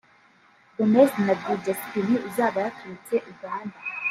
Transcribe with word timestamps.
Gomes 0.75 1.11
na 1.25 1.33
Dj 1.41 1.63
Spinny 1.79 2.15
uzaba 2.29 2.57
yaturutse 2.65 3.15
Uganda 3.33 3.77